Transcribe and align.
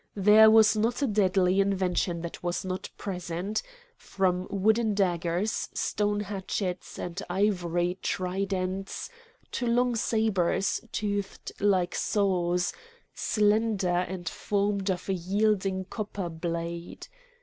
There 0.17 0.49
was 0.49 0.75
not 0.75 1.03
a 1.03 1.05
deadly 1.05 1.59
invention 1.59 2.21
that 2.21 2.41
was 2.41 2.65
not 2.65 2.89
present—from 2.97 4.47
wooden 4.49 4.95
daggers, 4.95 5.69
stone 5.75 6.21
hatchets 6.21 6.97
and 6.97 7.21
ivory 7.29 7.99
tridents, 8.01 9.11
to 9.51 9.67
long 9.67 9.95
sabres 9.95 10.81
toothed 10.91 11.51
like 11.59 11.93
saws, 11.93 12.73
slender, 13.13 13.89
and 13.99 14.27
formed 14.27 14.89
of 14.89 15.07
a 15.07 15.13
yielding 15.13 15.85
copper 15.85 16.29
blade. 16.29 17.07